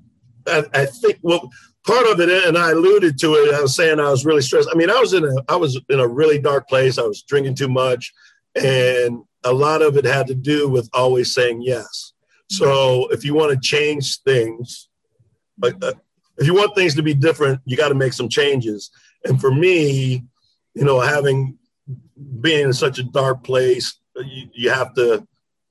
[0.47, 1.49] I, I think well,
[1.85, 3.53] part of it, and I alluded to it.
[3.53, 4.69] I was saying I was really stressed.
[4.71, 6.97] I mean, I was in a I was in a really dark place.
[6.97, 8.13] I was drinking too much,
[8.55, 12.13] and a lot of it had to do with always saying yes.
[12.49, 14.89] So if you want to change things,
[15.61, 15.93] like uh,
[16.37, 18.91] if you want things to be different, you got to make some changes.
[19.25, 20.23] And for me,
[20.73, 21.57] you know, having
[22.41, 25.25] being in such a dark place, you, you have to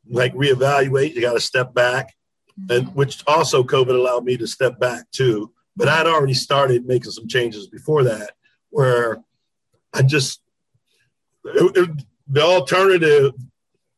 [0.08, 1.14] like reevaluate.
[1.14, 2.14] You got to step back
[2.70, 5.52] and which also COVID allowed me to step back too.
[5.76, 8.32] But I'd already started making some changes before that,
[8.70, 9.18] where
[9.92, 10.40] I just
[11.44, 11.90] it, it,
[12.28, 13.32] the alternative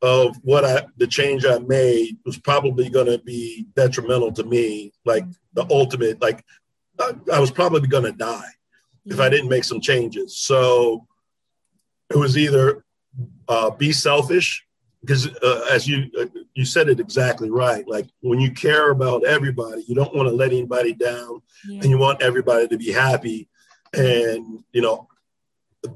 [0.03, 4.93] of what I the change I made was probably going to be detrimental to me,
[5.05, 6.21] like the ultimate.
[6.21, 6.45] Like
[7.01, 8.51] I, I was probably going to die
[9.07, 10.37] if I didn't make some changes.
[10.37, 11.07] So
[12.11, 12.85] it was either
[13.49, 14.65] uh, be selfish
[15.01, 17.87] because uh, as you uh, you said it exactly right.
[17.87, 21.81] Like when you care about everybody you don't want to let anybody down yeah.
[21.81, 23.49] and you want everybody to be happy.
[23.93, 25.09] And you know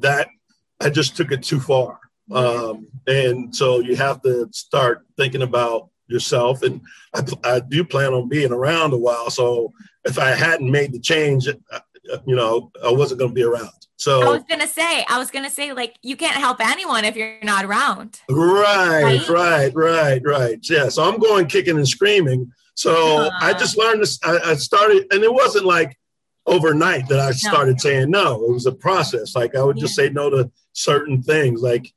[0.00, 0.28] that
[0.80, 1.98] i just took it too far.
[2.30, 6.62] Um, and so you have to start thinking about yourself.
[6.62, 6.82] And
[7.14, 9.30] I, I do plan on being around a while.
[9.30, 9.72] So
[10.04, 11.48] if i hadn't made the change
[12.26, 15.28] you know i wasn't going to be around so I was gonna say, I was
[15.32, 18.20] gonna say, like you can't help anyone if you're not around.
[18.30, 20.70] Right, right, right, right, right.
[20.70, 20.88] Yeah.
[20.88, 22.52] So I'm going kicking and screaming.
[22.74, 24.20] So uh, I just learned this.
[24.22, 25.98] I, I, started, and it wasn't like
[26.46, 27.78] overnight that I started no.
[27.78, 28.44] saying no.
[28.44, 29.34] It was a process.
[29.34, 29.80] Like I would yeah.
[29.80, 31.60] just say no to certain things.
[31.60, 31.92] Like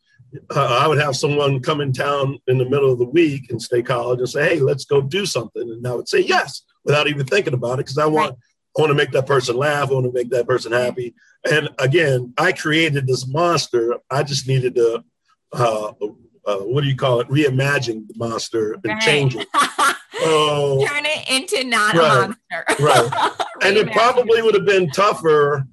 [0.55, 3.61] uh, I would have someone come in town in the middle of the week and
[3.61, 7.07] State College and say, "Hey, let's go do something," and I would say yes without
[7.07, 8.31] even thinking about it because I want.
[8.31, 8.39] Right.
[8.77, 9.89] I want to make that person laugh.
[9.89, 11.13] I want to make that person happy.
[11.49, 13.97] And again, I created this monster.
[14.09, 15.03] I just needed to,
[15.53, 15.91] uh,
[16.45, 17.27] uh, what do you call it?
[17.27, 19.01] Reimagine the monster and right.
[19.01, 19.47] change it.
[20.23, 22.83] Oh, turn it into not right, a monster.
[22.83, 23.31] right.
[23.63, 25.65] and it probably would have been tougher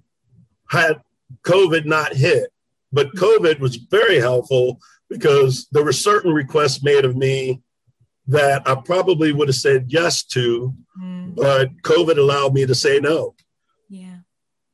[0.70, 1.02] had
[1.42, 2.50] COVID not hit.
[2.92, 4.80] But COVID was very helpful
[5.10, 7.60] because there were certain requests made of me
[8.28, 10.74] that I probably would have said yes to.
[11.40, 13.34] But COVID allowed me to say no.
[13.88, 14.18] Yeah.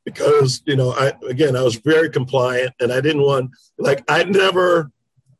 [0.03, 4.25] because you know i again i was very compliant and i didn't want like i
[4.25, 4.91] never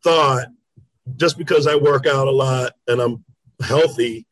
[0.01, 0.47] thought
[1.17, 3.25] just because i work out a lot and i'm
[3.61, 4.25] healthy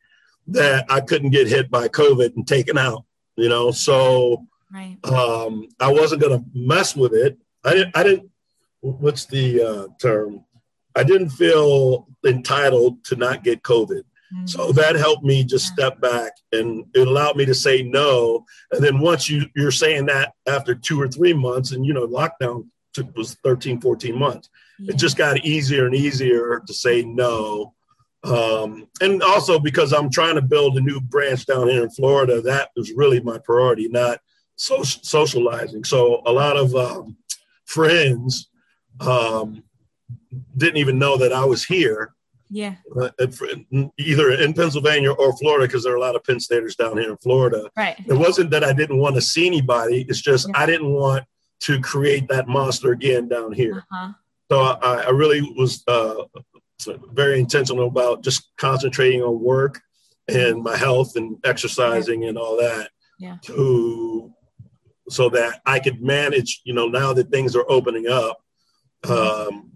[0.46, 3.04] that i couldn't get hit by covid and taken out
[3.36, 3.70] you know?
[3.70, 4.96] So right.
[5.04, 7.38] um i wasn't going to mess with it.
[7.64, 8.30] I didn't i didn't
[8.80, 10.44] what's the uh, term?
[10.94, 14.02] I didn't feel entitled to not get covid
[14.44, 14.74] so mm.
[14.74, 18.44] that helped me just step back and it allowed me to say no.
[18.72, 22.06] And then once you, you're saying that after two or three months, and you know,
[22.06, 24.92] lockdown took was 13, 14 months, yeah.
[24.92, 27.74] it just got easier and easier to say no.
[28.22, 32.40] Um, and also because I'm trying to build a new branch down here in Florida,
[32.42, 34.20] that was really my priority, not
[34.56, 35.84] so, socializing.
[35.84, 37.16] So a lot of um,
[37.66, 38.48] friends
[39.00, 39.62] um,
[40.56, 42.14] didn't even know that I was here
[42.50, 42.76] yeah.
[42.94, 43.08] Uh,
[43.98, 47.10] either in Pennsylvania or Florida, because there are a lot of Penn Staters down here
[47.10, 47.70] in Florida.
[47.76, 47.96] Right.
[48.06, 50.06] It wasn't that I didn't want to see anybody.
[50.08, 50.60] It's just yeah.
[50.60, 51.24] I didn't want
[51.60, 53.84] to create that monster again down here.
[53.90, 54.12] Uh-huh.
[54.50, 56.24] So I, I, really was uh,
[57.12, 59.80] very intentional about just concentrating on work
[60.28, 62.28] and my health and exercising yeah.
[62.28, 62.90] and all that.
[63.18, 63.38] Yeah.
[63.42, 64.32] To
[65.08, 66.60] so that I could manage.
[66.64, 68.38] You know, now that things are opening up,
[69.04, 69.48] mm-hmm.
[69.48, 69.70] um,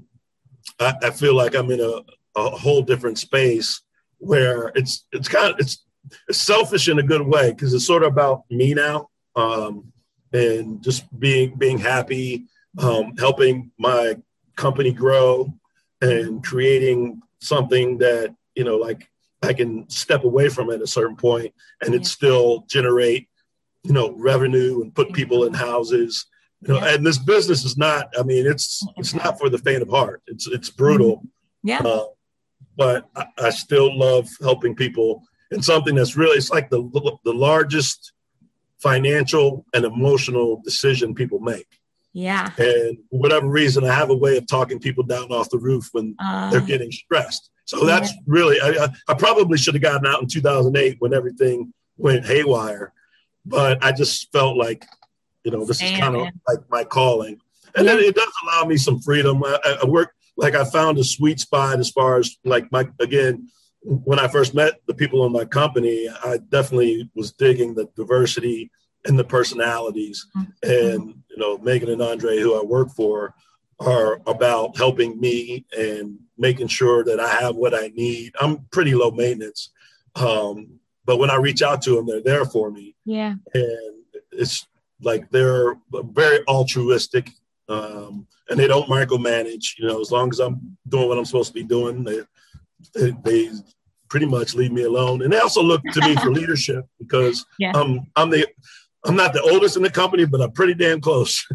[0.79, 2.03] I, I feel like I'm in a
[2.47, 3.83] a whole different space
[4.19, 5.85] where it's it's kind of it's,
[6.29, 9.93] it's selfish in a good way because it's sort of about me now um,
[10.33, 12.47] and just being being happy,
[12.79, 14.17] um, helping my
[14.57, 15.53] company grow
[16.01, 19.09] and creating something that you know like
[19.43, 23.29] I can step away from at a certain point and it still generate
[23.85, 26.27] you know revenue and put people in houses.
[26.63, 29.83] You know and this business is not i mean it's it's not for the faint
[29.83, 30.23] of heart.
[30.27, 31.23] It's it's brutal.
[31.63, 31.81] Yeah.
[31.81, 32.07] Uh,
[32.79, 36.83] but I, I still love helping people in something that's really it's like the
[37.25, 38.13] the largest
[38.79, 41.67] financial and emotional decision people make.
[42.13, 42.51] Yeah.
[42.57, 45.89] And for whatever reason, I have a way of talking people down off the roof
[45.93, 47.51] when uh, they're getting stressed.
[47.65, 48.21] So that's yeah.
[48.27, 52.93] really, I, I probably should have gotten out in 2008 when everything went haywire.
[53.45, 54.87] But I just felt like,
[55.45, 57.41] you know, this Damn, is kind of like my calling.
[57.75, 57.95] And yeah.
[57.95, 59.43] then it does allow me some freedom.
[59.45, 63.49] I, I work like I found a sweet spot as far as like my again
[63.83, 68.71] when I first met the people in my company, I definitely was digging the diversity
[69.05, 70.27] and the personalities.
[70.37, 70.71] Mm-hmm.
[70.71, 73.35] And you know, Megan and Andre, who I work for,
[73.81, 78.33] are about helping me and making sure that I have what I need.
[78.41, 79.71] I'm pretty low maintenance,
[80.17, 82.97] um, but when I reach out to them, they're there for me.
[83.05, 83.95] Yeah, and
[84.33, 84.67] it's
[85.01, 87.31] like they're very altruistic
[87.69, 89.79] um, and they don't micromanage.
[89.79, 92.21] You know, as long as I'm doing what I'm supposed to be doing, they,
[92.95, 93.51] they, they
[94.09, 95.23] pretty much leave me alone.
[95.23, 97.73] And they also look to me for leadership because yeah.
[97.75, 98.47] I'm I'm the
[99.05, 101.47] I'm not the oldest in the company, but I'm pretty damn close.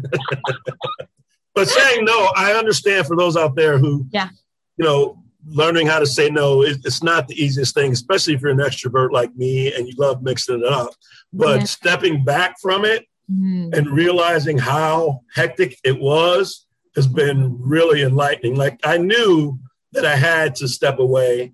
[1.54, 4.28] but saying no, I understand for those out there who, yeah,
[4.76, 8.50] you know, learning how to say no it's not the easiest thing especially if you're
[8.50, 10.90] an extrovert like me and you love mixing it up
[11.32, 11.64] but yeah.
[11.64, 13.70] stepping back from it mm-hmm.
[13.72, 19.58] and realizing how hectic it was has been really enlightening like i knew
[19.92, 21.52] that i had to step away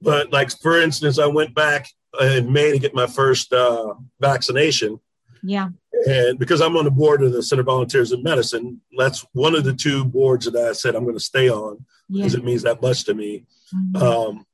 [0.00, 1.88] but like for instance i went back
[2.20, 4.98] in may to get my first uh, vaccination
[5.42, 5.68] yeah
[6.06, 9.64] and because i'm on the board of the Centre volunteers in medicine that's one of
[9.64, 12.40] the two boards that i said i'm going to stay on because yeah.
[12.40, 13.44] it means that much to me.
[13.74, 14.02] Mm-hmm.
[14.02, 14.46] Um,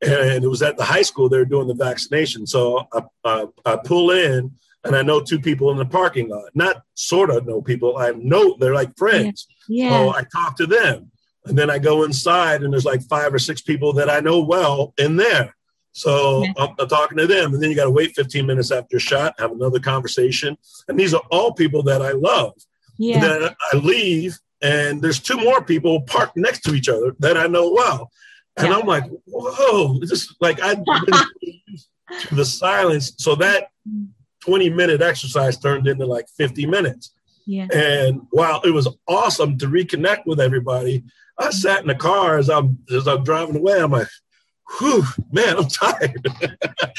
[0.00, 2.46] and it was at the high school they were doing the vaccination.
[2.46, 4.52] So I, I, I, pull in
[4.84, 6.50] and I know two people in the parking lot.
[6.54, 7.96] Not sort of know people.
[7.98, 9.46] I know they're like friends.
[9.68, 9.90] Yeah.
[9.90, 11.10] So I talk to them.
[11.44, 14.40] And then I go inside and there's like five or six people that I know
[14.40, 15.54] well in there.
[15.92, 16.52] So yeah.
[16.56, 17.52] I'm, I'm, talking to them.
[17.52, 20.56] And then you got to wait 15 minutes after shot, have another conversation.
[20.88, 22.54] And these are all people that I love.
[22.96, 23.14] Yeah.
[23.14, 27.36] And then I leave and there's two more people parked next to each other that
[27.36, 28.10] I know well.
[28.56, 28.78] And yeah.
[28.78, 30.74] I'm like, whoa, this like I
[32.32, 33.14] the silence.
[33.18, 33.68] So that
[34.42, 37.12] 20 minute exercise turned into like 50 minutes.
[37.46, 37.66] Yeah.
[37.72, 41.04] And while it was awesome to reconnect with everybody,
[41.38, 43.80] I sat in the car as I'm as I'm driving away.
[43.80, 44.08] I'm like,
[44.78, 46.26] whew, man, I'm tired.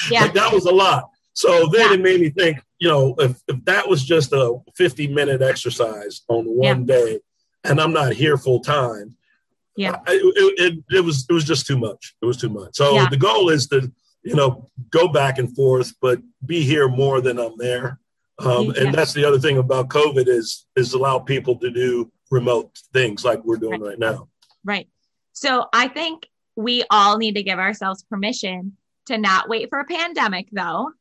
[0.10, 0.22] Yeah.
[0.22, 1.10] like that was a lot.
[1.34, 1.94] So then yeah.
[1.94, 6.22] it made me think, you know, if, if that was just a 50 minute exercise
[6.28, 6.96] on one yeah.
[6.96, 7.20] day,
[7.64, 9.16] and I'm not here full time.
[9.76, 12.16] Yeah, it, it, it, was it was just too much.
[12.22, 12.76] It was too much.
[12.76, 13.08] So yeah.
[13.10, 13.92] the goal is to
[14.24, 18.00] you know go back and forth, but be here more than I'm there.
[18.40, 18.84] Um, yeah.
[18.84, 23.24] And that's the other thing about COVID is is allow people to do remote things
[23.24, 23.90] like we're doing right.
[23.90, 24.30] right now.
[24.64, 24.88] Right.
[25.34, 29.86] So I think we all need to give ourselves permission to not wait for a
[29.86, 30.92] pandemic, though.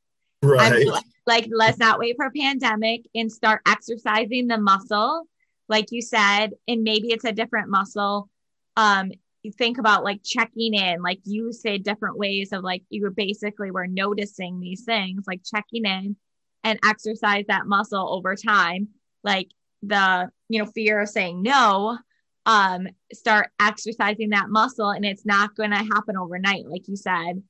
[0.43, 0.87] Right.
[0.87, 5.27] I'm, like, let's not wait for a pandemic and start exercising the muscle
[5.73, 8.29] like you said, and maybe it's a different muscle.
[8.77, 9.11] Um,
[9.43, 13.11] you think about like checking in, like you say different ways of like you were
[13.11, 16.17] basically were noticing these things, like checking in
[16.65, 18.89] and exercise that muscle over time.
[19.25, 19.49] Like
[19.83, 21.99] the, you know, fear of saying no,
[22.47, 27.43] um, start exercising that muscle and it's not going to happen overnight, like you said.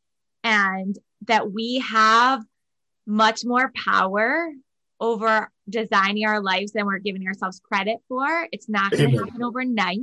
[0.44, 2.42] And that we have
[3.06, 4.50] much more power
[4.98, 8.48] over designing our lives than we're giving ourselves credit for.
[8.50, 9.98] It's not going to happen overnight.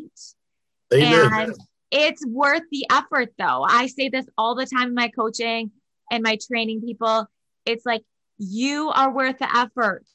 [0.93, 1.32] Amen.
[1.34, 1.56] And
[1.91, 3.63] it's worth the effort, though.
[3.63, 5.71] I say this all the time in my coaching
[6.12, 7.28] and my training people.
[7.65, 8.04] It's like,
[8.38, 10.06] you are worth the effort.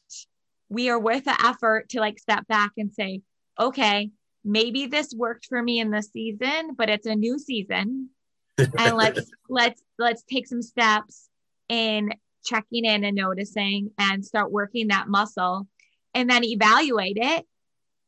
[0.69, 3.23] We are worth the effort to like step back and say,
[3.61, 4.11] okay,
[4.45, 8.11] maybe this worked for me in this season, but it's a new season.
[8.59, 11.29] and let's let's let's take some steps
[11.69, 12.11] in
[12.45, 15.67] checking in and noticing and start working that muscle
[16.13, 17.47] and then evaluate it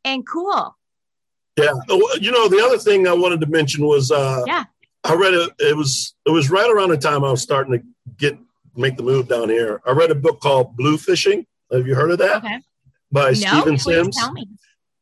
[0.05, 0.75] and cool.
[1.56, 1.72] Yeah.
[1.88, 4.64] Oh, you know, the other thing I wanted to mention was uh yeah.
[5.04, 7.84] I read it it was it was right around the time I was starting to
[8.18, 8.38] get
[8.76, 9.80] make the move down here.
[9.86, 11.46] I read a book called Blue Fishing.
[11.72, 12.44] Have you heard of that?
[12.44, 12.60] Okay.
[13.10, 14.16] By no, Steven Sims.
[14.16, 14.46] Tell me.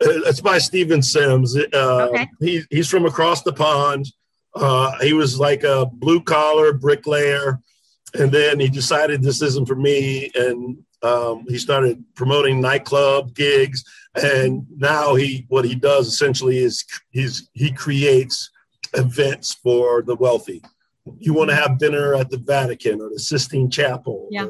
[0.02, 1.56] Uh, it's by Steven Sims.
[1.56, 2.28] Uh, okay.
[2.40, 4.06] He, he's from across the pond.
[4.54, 7.60] Uh, he was like a blue collar bricklayer
[8.14, 13.84] and then he decided this isn't for me and um, he started promoting nightclub gigs
[14.22, 18.50] and now he what he does essentially is he's he creates
[18.94, 20.62] events for the wealthy
[21.18, 24.46] you want to have dinner at the vatican or the sistine chapel yeah.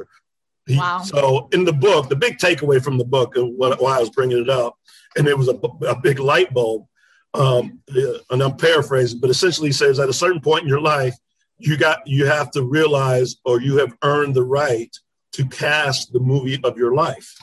[0.66, 1.00] He, wow.
[1.02, 4.40] so in the book the big takeaway from the book and why i was bringing
[4.40, 4.78] it up
[5.16, 6.86] and it was a, a big light bulb
[7.32, 7.80] um,
[8.30, 11.14] and i'm paraphrasing but essentially says at a certain point in your life
[11.58, 14.94] you got you have to realize or you have earned the right
[15.32, 17.36] to cast the movie of your life.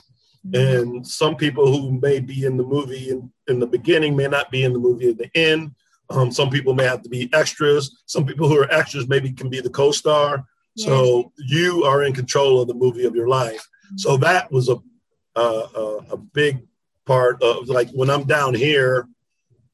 [0.53, 4.49] And some people who may be in the movie in, in the beginning may not
[4.49, 5.73] be in the movie at the end
[6.09, 9.49] um, some people may have to be extras some people who are extras maybe can
[9.49, 10.43] be the co-star
[10.75, 10.85] yeah.
[10.85, 13.97] so you are in control of the movie of your life mm-hmm.
[13.97, 14.77] so that was a,
[15.35, 16.65] a a big
[17.05, 19.07] part of like when i'm down here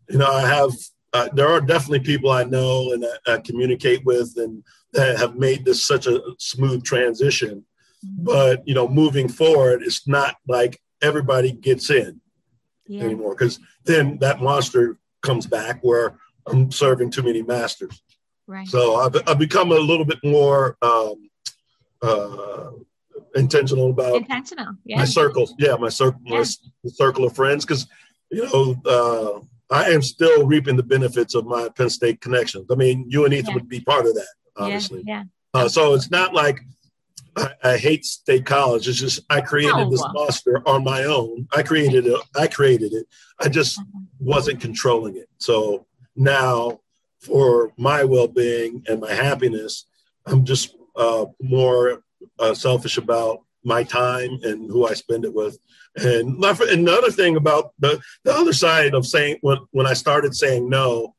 [0.10, 0.72] you know i have
[1.14, 5.36] uh, there are definitely people I know and I, I, communicate with and that have
[5.36, 7.65] made this such a smooth transition.
[8.04, 12.21] But you know, moving forward, it's not like everybody gets in
[12.87, 13.04] yeah.
[13.04, 18.02] anymore because then that monster comes back where I'm serving too many masters.
[18.48, 18.67] Right.
[18.67, 21.29] So I've, I've become a little bit more um,
[22.02, 22.69] uh,
[23.35, 24.73] intentional about intentional.
[24.85, 25.00] Yeah.
[25.00, 26.37] My circles, yeah, my circle, yeah.
[26.83, 27.87] my circle of friends, because
[28.31, 28.75] you know.
[28.85, 32.67] Uh, I am still reaping the benefits of my Penn State connections.
[32.71, 33.54] I mean, you and Ethan yeah.
[33.56, 35.04] would be part of that, obviously.
[35.06, 35.23] Yeah.
[35.54, 35.62] yeah.
[35.62, 36.62] Uh, so it's not like
[37.38, 38.88] I, I, hate State College.
[38.88, 41.48] It's just I created this monster on my own.
[41.56, 42.19] I created it.
[42.35, 43.06] I created it.
[43.40, 43.79] I just
[44.19, 45.29] wasn't controlling it.
[45.38, 45.85] So
[46.15, 46.79] now
[47.19, 49.85] for my well-being and my happiness.
[50.25, 52.04] I'm just uh, more
[52.40, 55.58] uh, selfish about my time and who I spend it with.
[55.96, 60.69] And another thing about the, the other side of saying when, when I started saying
[60.69, 61.15] no,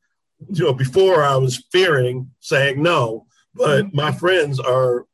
[0.49, 3.95] you know, before I was fearing saying no, but mm-hmm.
[3.95, 5.05] my friends are,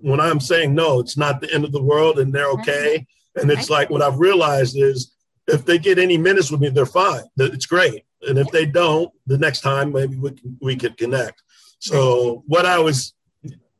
[0.00, 3.06] when I'm saying no, it's not the end of the world and they're okay.
[3.36, 5.14] And it's like what I've realized is
[5.46, 7.22] if they get any minutes with me, they're fine.
[7.38, 8.04] It's great.
[8.22, 11.42] And if they don't, the next time maybe we can, we could connect.
[11.78, 13.14] So what I was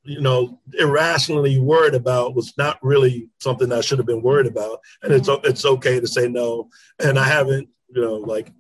[0.05, 4.81] you know, irrationally worried about was not really something I should have been worried about.
[5.03, 5.47] And it's mm-hmm.
[5.47, 6.69] it's okay to say no.
[6.99, 8.53] And I haven't, you know, like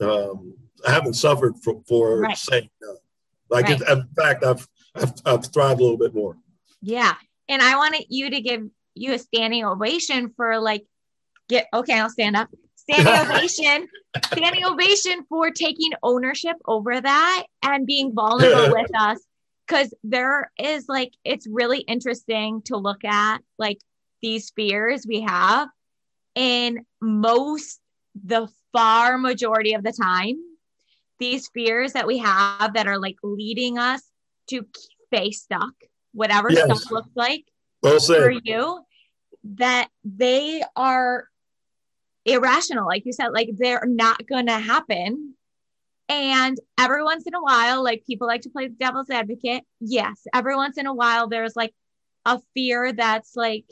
[0.00, 0.54] um,
[0.86, 2.36] I haven't suffered for, for right.
[2.36, 2.96] saying no.
[3.48, 3.80] Like right.
[3.80, 6.36] it, in fact, I've, I've I've thrived a little bit more.
[6.86, 7.14] Yeah,
[7.48, 8.62] and I wanted you to give
[8.94, 10.86] you a standing ovation for like
[11.48, 11.98] get okay.
[11.98, 12.48] I'll stand up.
[12.76, 13.88] Standing ovation,
[14.26, 19.18] standing ovation for taking ownership over that and being vulnerable with us
[19.66, 23.78] because there is like it's really interesting to look at like
[24.22, 25.68] these fears we have
[26.36, 27.80] and most
[28.24, 30.36] the far majority of the time
[31.18, 34.02] these fears that we have that are like leading us
[34.48, 34.64] to
[35.08, 35.74] stay stuck
[36.16, 36.64] whatever yes.
[36.64, 37.44] stuff looks like
[37.82, 38.80] well for you
[39.44, 41.28] that they are
[42.24, 45.34] irrational like you said like they're not gonna happen
[46.08, 49.64] and every once in a while, like people like to play the devil's advocate.
[49.80, 51.74] Yes, every once in a while, there's like
[52.24, 53.64] a fear that's like,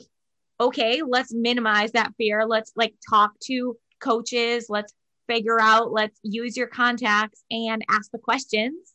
[0.59, 2.45] okay, let's minimize that fear.
[2.45, 4.65] Let's like talk to coaches.
[4.67, 4.93] Let's
[5.27, 8.93] figure out, let's use your contacts and ask the questions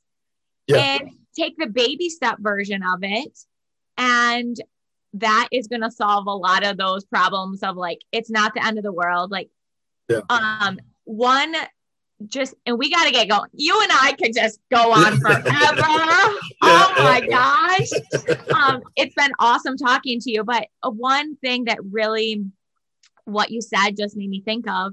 [0.67, 0.99] yeah.
[1.01, 3.39] and take the baby step version of it.
[3.99, 4.57] And
[5.14, 8.64] that is going to solve a lot of those problems of like, it's not the
[8.64, 9.31] end of the world.
[9.31, 9.51] Like,
[10.09, 10.20] yeah.
[10.31, 11.55] um, one
[12.26, 13.49] just and we got to get going.
[13.53, 15.47] You and I could just go on forever.
[16.62, 17.89] oh my gosh.
[18.55, 20.45] Um, it's been awesome talking to you.
[20.45, 22.45] But one thing that really
[23.24, 24.93] what you said just made me think of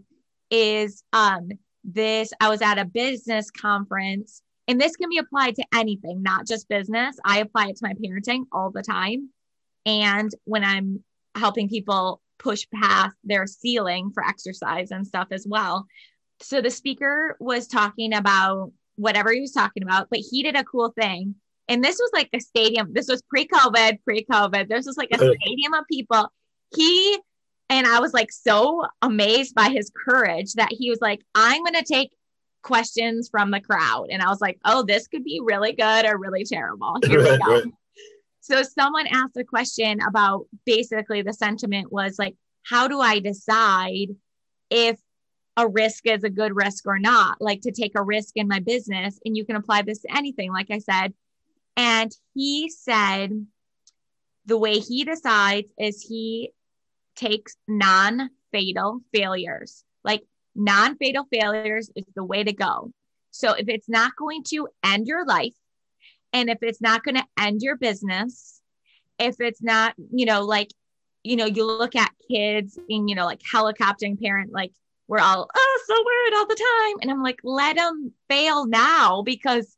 [0.50, 1.50] is um
[1.84, 6.48] this I was at a business conference and this can be applied to anything, not
[6.48, 7.18] just business.
[7.24, 9.30] I apply it to my parenting all the time.
[9.86, 11.04] And when I'm
[11.36, 15.88] helping people push past their ceiling for exercise and stuff as well
[16.42, 20.64] so the speaker was talking about whatever he was talking about, but he did a
[20.64, 21.36] cool thing.
[21.68, 22.94] And this was like a stadium.
[22.94, 24.70] This was pre-COVID, pre-COVID.
[24.70, 26.32] This was like a stadium of people.
[26.76, 27.20] He
[27.70, 31.84] and I was like so amazed by his courage that he was like, I'm gonna
[31.84, 32.12] take
[32.68, 34.08] questions from the crowd.
[34.12, 36.98] And I was like, oh, this could be really good or really terrible.
[37.06, 37.64] Here we go.
[38.42, 44.10] So someone asked a question about basically the sentiment was like, how do I decide
[44.70, 45.00] if
[45.58, 48.60] a risk is a good risk or not, like to take a risk in my
[48.60, 49.20] business.
[49.26, 51.14] And you can apply this to anything, like I said.
[51.76, 53.32] And he said
[54.46, 56.52] the way he decides is he
[57.16, 59.84] takes non fatal failures.
[60.04, 60.24] Like
[60.58, 62.92] non fatal failures is the way to go.
[63.32, 65.54] So if it's not going to end your life,
[66.34, 68.62] and if it's not going to end your business,
[69.20, 70.70] if it's not, you know, like,
[71.24, 74.72] you know, you look at kids in, you know, like helicoptering parent, like
[75.08, 76.98] we're all oh so worried all the time.
[77.02, 79.76] And i'm like let them fail now because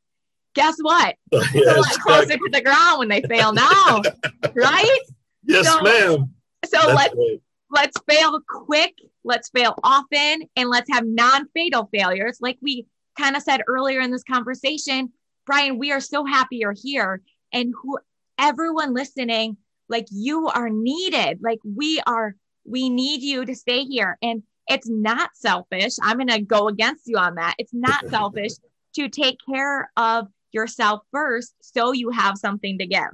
[0.56, 1.16] guess what?
[1.54, 4.02] Yes, closer to the ground when they fail now.
[4.56, 5.00] Right?
[5.46, 6.34] Yes so, ma'am.
[6.66, 7.42] so That's let's right.
[7.72, 12.86] let's fail quick let's fail often and let's have non-fatal failures like we
[13.18, 15.12] kind of said earlier in this conversation
[15.46, 17.22] brian we are so happy you're here
[17.54, 17.98] and who
[18.38, 19.58] everyone listening
[19.90, 24.88] like you are needed like we are we need you to stay here and it's
[24.88, 25.94] not selfish.
[26.02, 27.56] I'm going to go against you on that.
[27.58, 28.52] It's not selfish
[28.96, 33.10] to take care of yourself first so you have something to give.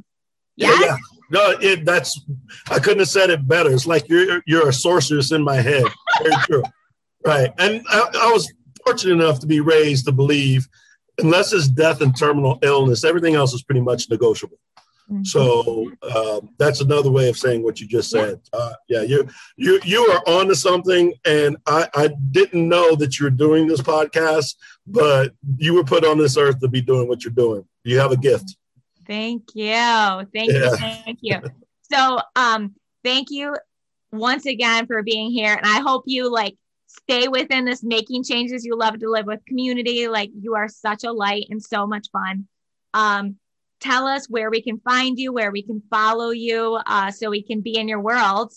[0.56, 0.80] Yes?
[0.80, 0.98] Yeah, yeah.
[1.32, 2.22] No, it, that's
[2.70, 3.72] I couldn't have said it better.
[3.72, 5.86] It's like you're you're a sorceress in my head.
[6.22, 6.64] Very true.
[7.26, 7.52] Right.
[7.58, 8.52] And I, I was
[8.86, 10.68] fortunate enough to be raised to believe
[11.18, 14.58] unless it's death and terminal illness, everything else is pretty much negotiable.
[15.10, 15.24] Mm-hmm.
[15.24, 18.40] So um, that's another way of saying what you just said.
[18.54, 22.96] Yeah, uh, yeah you you you are on to something, and I, I didn't know
[22.96, 24.56] that you're doing this podcast,
[24.88, 27.66] but you were put on this earth to be doing what you're doing.
[27.84, 28.56] You have a gift.
[29.08, 29.74] Thank you,
[30.34, 30.72] thank yeah.
[30.72, 31.42] you, thank you.
[31.92, 33.56] So um, thank you
[34.12, 36.56] once again for being here, and I hope you like
[36.88, 40.08] stay within this making changes you love to live with community.
[40.08, 42.48] Like you are such a light and so much fun.
[42.94, 43.36] Um,
[43.80, 47.44] tell us where we can find you, where we can follow you, uh, so we
[47.44, 48.54] can be in your world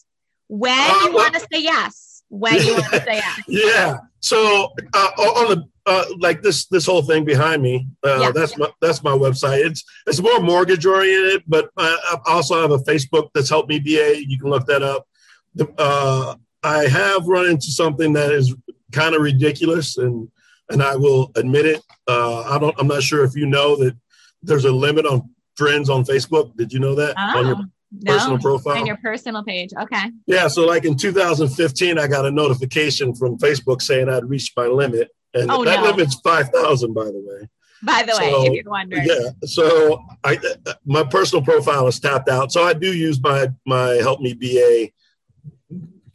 [0.49, 2.22] when uh, you want to say yes.
[2.30, 3.42] When you want to say yes.
[3.49, 3.99] Yeah.
[4.20, 7.86] So uh, on the uh, like this this whole thing behind me.
[8.07, 8.30] Uh, Yeah.
[8.32, 9.64] That's my that's my website.
[9.66, 13.78] It's it's more mortgage oriented, but I, I also have a Facebook that's helped me
[13.78, 14.22] BA.
[14.26, 15.07] You can look that up.
[15.55, 18.55] The, uh, I have run into something that is
[18.93, 20.28] kind of ridiculous, and
[20.70, 21.82] and I will admit it.
[22.07, 22.74] Uh, I don't.
[22.78, 23.97] I'm not sure if you know that
[24.43, 26.55] there's a limit on friends on Facebook.
[26.57, 27.64] Did you know that on your Oh,
[28.05, 28.43] personal no.
[28.43, 28.76] profile?
[28.78, 29.70] On your personal page.
[29.84, 30.11] Okay.
[30.26, 34.66] Yeah, so like in 2015, I got a notification from Facebook saying I'd reached my
[34.66, 35.09] limit,
[35.39, 35.91] and Oh, that no.
[35.91, 37.49] limit's 5,000, by the way.
[37.82, 39.07] By the way, if you're wondering.
[39.07, 40.36] Yeah, so I
[40.84, 44.89] my personal profile is tapped out, so I do use my my Help Me BA.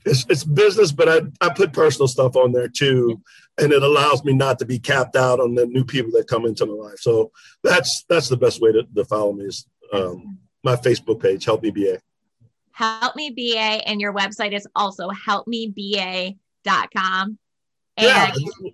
[0.06, 3.22] It's, it's business, but I I put personal stuff on there too,
[3.58, 6.46] and it allows me not to be capped out on the new people that come
[6.46, 7.00] into my life.
[7.00, 7.32] So
[7.64, 11.64] that's that's the best way to, to follow me is um, my Facebook page, Help
[11.64, 11.98] Me BA.
[12.74, 17.38] Help Me BA, and your website is also helpmeba.com.
[17.96, 18.32] And Yeah,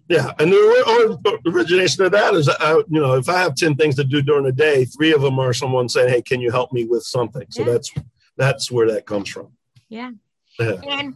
[0.07, 3.75] yeah, and the or- origination of that is, I, you know, if I have ten
[3.75, 6.51] things to do during the day, three of them are someone saying, "Hey, can you
[6.51, 7.71] help me with something?" So Yeah.
[7.73, 7.91] that's
[8.37, 9.49] that's where that comes from.
[9.89, 10.11] Yeah.
[10.57, 10.79] Yeah.
[10.87, 11.15] And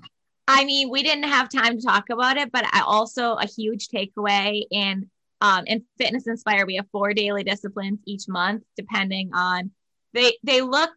[0.49, 3.87] I mean, we didn't have time to talk about it, but I also a huge
[3.87, 9.71] takeaway in um, in Fitness Inspire, we have four daily disciplines each month, depending on
[10.13, 10.91] they they look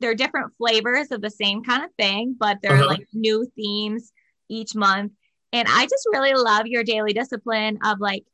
[0.00, 2.86] they're different flavors of the same kind of thing, but they're Uh-huh.
[2.86, 4.12] like new themes
[4.48, 5.12] each month.
[5.52, 8.24] And I just really love your daily discipline of like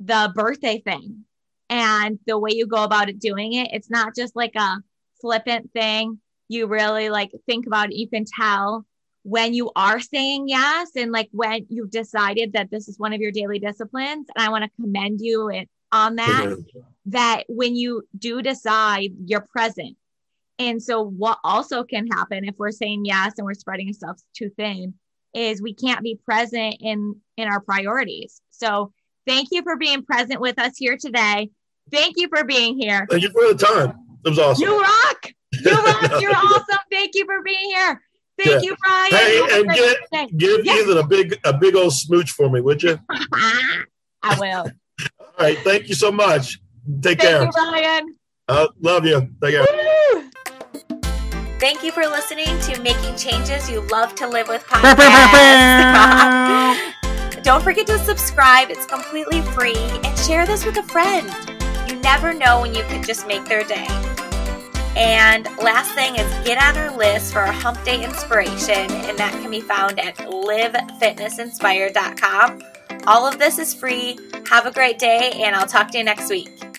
[0.00, 1.24] the birthday thing
[1.68, 3.68] and the way you go about it doing it.
[3.72, 4.78] It's not just like a
[5.20, 6.20] flippant thing.
[6.48, 7.96] You really like think about it.
[7.96, 8.84] You can tell
[9.22, 13.20] when you are saying yes and like when you've decided that this is one of
[13.20, 14.26] your daily disciplines.
[14.34, 15.50] And I want to commend you
[15.92, 16.56] on that
[17.06, 19.96] that when you do decide you're present.
[20.58, 24.50] And so what also can happen if we're saying yes and we're spreading ourselves too
[24.56, 24.94] thin
[25.36, 28.40] is we can't be present in in our priorities.
[28.50, 28.92] So
[29.26, 31.50] thank you for being present with us here today.
[31.92, 33.06] Thank you for being here.
[33.10, 33.92] Thank you for the time.
[34.24, 34.64] It was awesome.
[34.66, 35.26] You rock.
[35.52, 36.20] You rock.
[36.20, 36.78] You're awesome.
[36.90, 38.02] Thank you for being here.
[38.38, 38.70] Thank Yeah.
[38.70, 39.10] you, Brian.
[39.12, 40.82] Hey, Have and get- Give Yes.
[40.86, 42.98] Ethan a big a big old smooch for me, would you?
[44.22, 44.70] I will.
[45.20, 46.58] All right, thank you so much.
[47.02, 47.44] Take Thank care.
[47.44, 48.14] you, Brian.
[48.48, 49.20] Uh, love you.
[49.42, 49.66] Take care.
[50.14, 50.30] Woo!
[51.58, 54.92] Thank you for listening to Making Changes You Love to Live with podcast.
[57.42, 61.34] Don't forget to subscribe, it's completely free, and share this with a friend.
[61.88, 63.86] You never know when you could just make their day.
[64.96, 69.32] And last thing is get on our list for our hump day inspiration, and that
[69.40, 72.62] can be found at livefitnessinspired.com.
[73.06, 74.18] All of this is free.
[74.50, 76.75] Have a great day, and I'll talk to you next week.